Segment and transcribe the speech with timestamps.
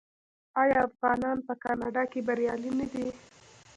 [0.61, 3.07] آیا افغانان په کاناډا کې بریالي نه دي؟